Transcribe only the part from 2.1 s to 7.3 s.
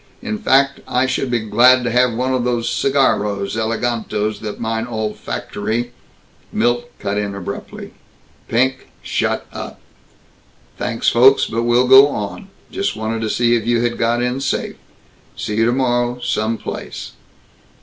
one of those cigarros elegantos that mine olfactory" Milt cut